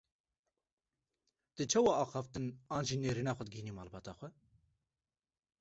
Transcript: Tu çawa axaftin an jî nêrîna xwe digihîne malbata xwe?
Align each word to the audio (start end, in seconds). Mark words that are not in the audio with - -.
Tu 1.55 1.61
çawa 1.71 1.93
axaftin 2.03 2.45
an 2.75 2.83
jî 2.87 2.95
nêrîna 3.03 3.33
xwe 3.37 3.43
digihîne 3.47 3.73
malbata 3.77 4.13
xwe? 4.17 4.29